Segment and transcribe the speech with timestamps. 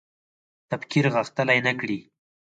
[0.69, 1.99] تفکر غښتلی نه کړي